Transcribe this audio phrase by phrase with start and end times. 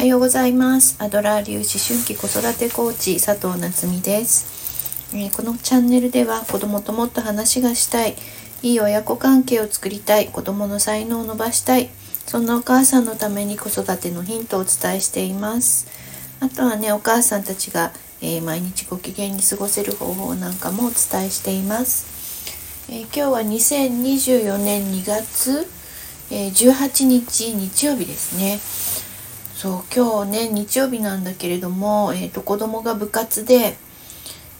[0.00, 0.96] はようございます。
[0.98, 8.16] アドラー流思春期子育てコーチ佐藤夏実です、えー、このチャンネルでは子供ともっと話がしたい
[8.62, 11.90] いい親子関係を作りたい子供の才能を伸ばしたい
[12.24, 15.86] そんなお母さんのために子育てのヒントをお伝えしています。
[16.40, 22.88] あとはねお母さんたちが、えー、毎日ご機嫌に過ごせる方法なんかもお伝えしています。
[22.88, 25.68] えー、今日は2024年2月、
[26.30, 28.60] え、18日日曜日ですね。
[29.60, 33.76] そう今日ね日曜日なんだけれども、えーと、子供が部活で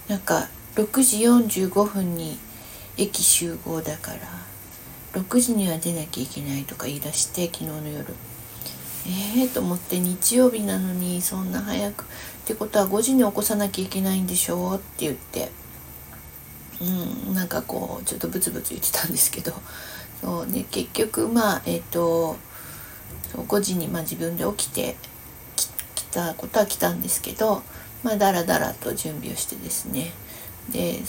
[0.08, 2.36] なんか6時45分に
[2.98, 4.18] 駅集合だから
[5.22, 8.14] 6時には出なきゃいけないとか言い出して昨日の夜。
[9.06, 12.06] えーと思って日曜日なのにそんな早くっ
[12.44, 14.72] てことは5時に起こさなきゃいけないんでしょ？
[14.72, 15.50] うって言って。
[16.82, 19.54] うんなんかこうちょっとブツブツ言ってたんですけど。
[20.20, 22.36] そうね結局まあえっ、ー、と
[23.32, 24.96] そう5時にまあ自分で起きて
[25.94, 27.62] きたことは来たんですけど
[28.02, 30.12] まあだらだらと準備をしてですね。
[30.70, 31.00] で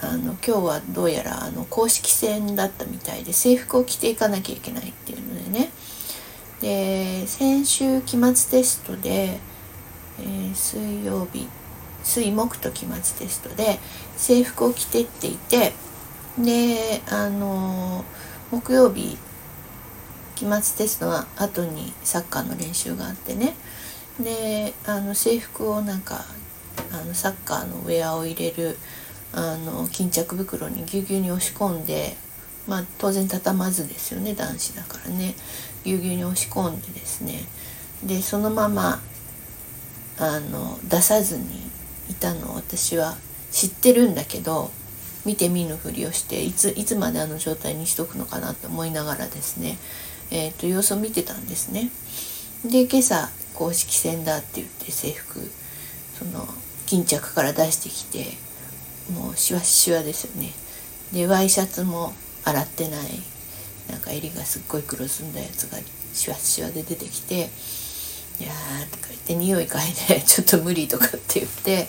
[0.00, 5.70] あの今日はどうやらあの公式戦だったみたいで制服を着ていかなきゃいけないっていうのでね。
[6.60, 9.38] で先週期末テストで、
[10.20, 11.48] えー、水曜日
[12.04, 13.78] 水木と期末テストで
[14.16, 15.72] 制服を着てっていて
[16.38, 18.04] であの
[18.50, 19.18] 木曜日
[20.34, 23.54] 期末テストの後にサッカーの練習があってね。
[24.20, 26.24] であの制服をなんか
[26.92, 28.76] あのサッカーのウェアを入れる
[29.32, 32.16] あの巾着袋にぎゅうぎゅうに押し込んで
[32.66, 35.34] まあ当然畳まずですよね男子だからね。
[35.84, 37.44] ぎゅうぎゅうに押し込んでですね。
[38.04, 39.00] でそのまま
[40.18, 41.44] あの出さずに
[42.10, 43.16] いたのを私は
[43.50, 44.70] 知ってるんだけど
[45.24, 49.78] 見て見ぬふりをしていついつまであの状態にしとくのかなと思いながらですね。
[50.34, 51.90] えーと、様子を見てたんですね。
[52.64, 55.40] で今朝公式戦だって言って制服
[56.18, 56.46] その
[56.86, 58.38] 巾着から出してきて
[59.12, 60.52] もうシワシワですよね。
[61.12, 63.02] でワイシャツも洗ってない
[63.90, 65.78] なんか襟がすっごい黒ずんだやつが
[66.14, 67.50] シワシワで出てきて
[68.40, 71.88] 「いやー」とか言って匂い嗅いで「ちょっと無理」とかって言って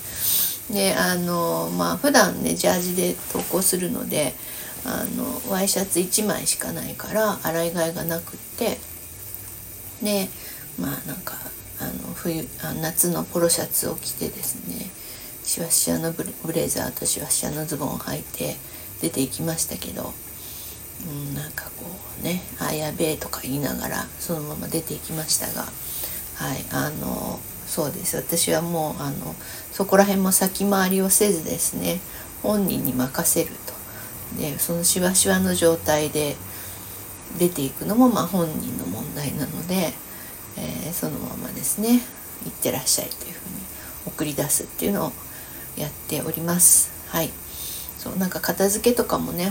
[0.69, 4.35] であのまあ普段ねジャージで投稿するので
[4.85, 8.77] あのワイシャツ1枚しかないから洗い替えがなくって
[10.03, 10.27] で
[10.79, 11.35] まあなんか
[11.79, 14.89] あの冬あ夏のポロシャツを着てですね
[15.43, 16.23] シワシワのブ
[16.53, 18.55] レザーとシワシワのズボンを履いて
[19.01, 20.13] 出て行きましたけど、
[21.07, 21.85] うん、なんかこ
[22.21, 28.17] うね「あやべえ」とか言いながらそのまま出て行きましたがはいあのそうです。
[28.17, 29.35] 私はもうあの
[29.71, 31.99] そこら辺も先回りをせずですね
[32.43, 33.72] 本人に任せると。
[34.37, 36.35] でそのしわしわの状態で
[37.37, 39.93] 出ていくのもまあ本人の問題なので、
[40.57, 42.01] えー、そのままですね
[42.45, 43.55] 「いってらっしゃい」というふうに
[44.05, 45.11] 送り出すっていうのを
[45.77, 46.91] やっております。
[47.07, 47.29] はい
[48.03, 49.49] そうなんか片付けとかもね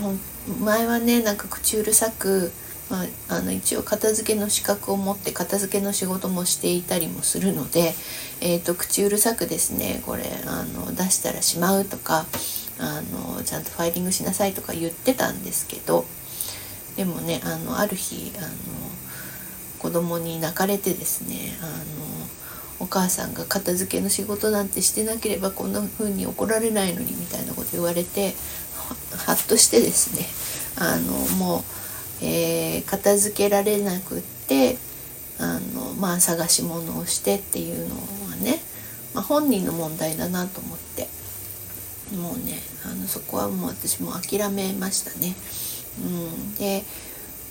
[0.60, 2.52] 前はねなんか口うるさく、
[2.90, 7.94] まあ、あの一応片付けの資格を持って片付けの仕事もしていたりもするので、
[8.42, 12.26] えー、と口うるさくですねこれあの出したらしまうとか
[12.78, 13.02] あ
[13.36, 16.04] のちゃんとファイリングしなさいとか言ってたんですけど
[16.96, 18.48] でもねあのある日あの
[19.78, 22.22] 子供に泣かれてですねあの
[22.80, 28.34] お母さんが片付けの仕事なんてしてなければこんな風に怒られないのにみたいなこと言われて
[29.26, 30.26] はっとしてですね
[30.84, 31.62] あのもう、
[32.24, 34.76] えー、片付けられなくって
[35.38, 37.94] あのまあ探し物をしてっていうの
[38.28, 38.60] はね、
[39.14, 41.11] まあ、本人の問題だなと思って。
[42.16, 45.34] もうねあのそこはもう私も諦めましたね。
[46.00, 46.82] うん、で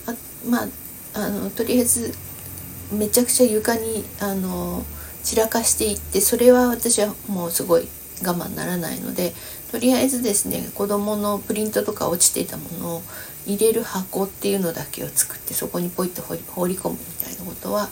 [0.06, 0.14] あ
[0.48, 0.68] まあ
[1.14, 2.14] あのとりあえず
[2.92, 4.84] めちゃくちゃ床にあの
[5.22, 7.88] 散らかしていってそれは私はもうすごい
[8.22, 9.32] 我慢ならないので
[9.70, 13.02] とりあえずですね子供のプリントとか落ちていたものを
[13.46, 17.88] 入れる箱っていうのだけを作ってそこにポイッと放り込むみたいなことは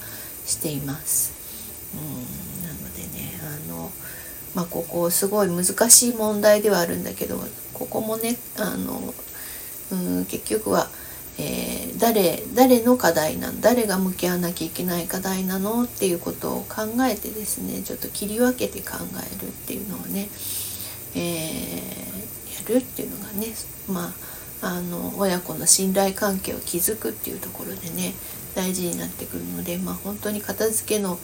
[0.46, 1.32] しています。
[1.94, 3.90] うんなのでねあの
[4.55, 7.38] まあ、ここすごい難しい問題ではあるんだけど
[7.73, 9.14] ここもねあの、
[9.93, 10.88] うん、結局は、
[11.38, 15.85] えー、誰誰の課題なの誰が向き合わなきゃいけない課題なの？
[15.85, 20.29] っていうことを考えてですねちょっと切り分けて考えるっていうのをね、
[21.14, 23.47] えー、やるっていうのがね
[23.88, 24.12] ま
[24.62, 28.12] ああの親子の信頼関係を築くっていうところでね
[28.55, 31.19] 大事になってくるのでまあ本当に片付けの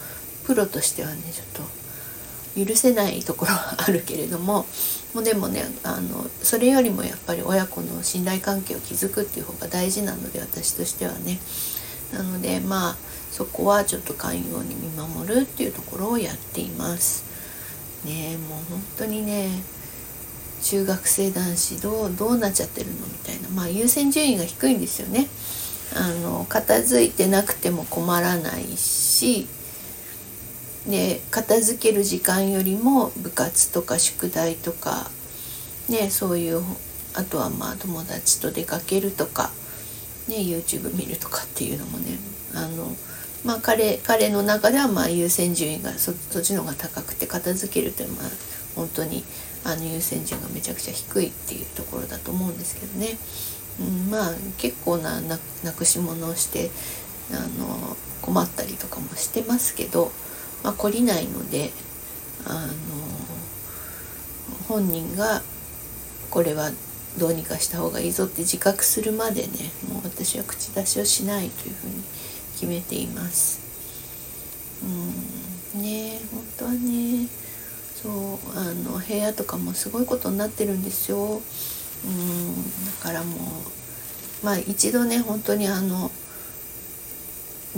[0.47, 1.86] プロとしてはねちょっと
[2.57, 4.67] 許せないところはあるけれども
[5.15, 11.39] もうでもねあのそれよりもやっぱり親子の信頼関係を築くっていう方が大事なので私としてはね。
[12.13, 12.97] なのでまあ
[13.33, 17.25] そこはちょっと寛容に見守るっていうところをやっています。
[18.05, 19.49] ねもう本当にね
[20.63, 23.49] 中学生男子どうどうなっちゃってるのみたいな。
[23.49, 25.27] まあ優先順位が低いんですよね。
[25.95, 29.47] あの片付いてなくても困らないし
[30.89, 35.11] で片付ける時間よりも部活とか宿題とか
[35.89, 36.63] ねそういう
[37.15, 39.51] あとはまあ友達と出かけるとか、
[40.29, 42.19] ね、YouTube 見るとかっていうのもね
[42.55, 42.95] あの、
[43.45, 48.25] まあ彼、彼の中ではまあ優先順位がそそっちの方が高くて片付けるというのは
[48.77, 49.25] 本当に
[49.65, 53.19] あの優先順位がめちゃくちゃ低いっていうところだと思うんですけどね、
[53.81, 55.39] うん、まあ結構なな
[55.73, 56.71] くし物をして
[57.33, 60.13] あの困ったりとかもしてますけど、
[60.63, 61.71] まあ、懲りないので
[62.45, 62.73] あの
[64.69, 65.43] 本人が
[66.31, 66.71] これは
[67.19, 69.49] どうにかした方がいいぞって自覚するまでね
[69.89, 71.95] もう私は口出しをしないというふうに
[72.55, 73.61] 決めています。
[75.75, 77.29] うんね本当はね
[78.03, 78.13] そう
[78.59, 81.41] あの部屋とかもすごいことになってるんですよ。
[82.05, 82.55] うん
[82.87, 83.37] だからも
[84.43, 86.11] うまあ一度ね本当にあの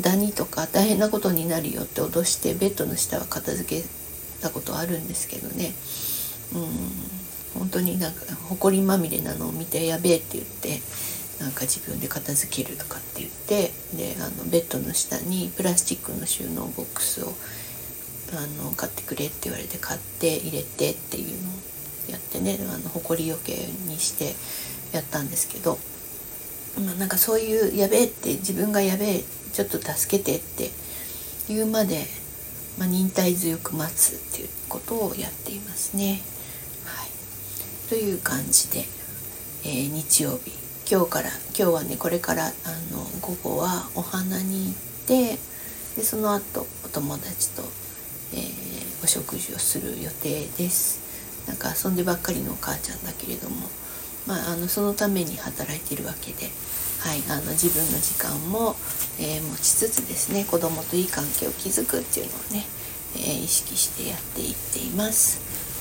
[0.00, 3.88] ダニとか大変なことになるよって脅してベッドの下は片付け
[4.40, 5.74] たことあるんですけどね。
[6.54, 7.18] うん。
[7.58, 10.80] 本当になんか埃まみれなのを見てやべえって言って
[11.40, 17.32] なんか自分で片付けるとかって言ってであのベッドの下にプラスチックの収納ボックスを
[18.32, 21.52] あの買ってくれって言われて買って入れてっていうのを
[22.10, 23.52] やってねあの埃よけ
[23.86, 24.34] にして
[24.92, 25.78] やったんですけど、
[26.84, 29.24] まあ、なんかそういうやべえって自分がやべえ
[29.58, 30.70] ちょっと助けてって
[31.48, 32.06] 言うまで、
[32.78, 36.20] まあ、忍耐強く待つっていうことをやっていますね。
[36.84, 37.08] はい、
[37.88, 38.84] という感じで、
[39.64, 40.52] えー、日曜日
[40.88, 42.50] 今日から今日はねこれからあ
[42.92, 44.74] の午後はお花に行っ
[45.08, 45.38] て
[45.96, 47.62] でその後お友達と、
[48.34, 51.48] えー、お食事をする予定です。
[51.48, 53.56] なんか遊んでばっかりのお母ちゃんだけれども、
[54.28, 56.48] まあ、あのそのために働いているわけで
[57.00, 58.74] はい、あの自分の時間も、
[59.20, 62.66] えー、持ちつつですね子供といい関係を築くっていうのをね、
[63.14, 65.40] えー、意識してやっていっています。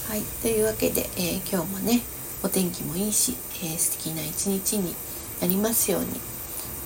[0.10, 2.02] はい、というわけで、えー、今日もね
[2.44, 4.94] お天気もいいし、えー、素敵な一日に
[5.42, 6.08] なりますように、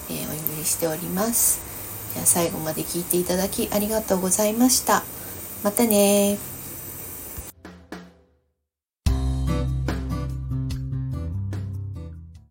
[0.10, 1.62] えお祈りしております。
[2.13, 5.04] じゃあ最後まで聞いていただきありがとうございました。
[5.63, 6.50] またね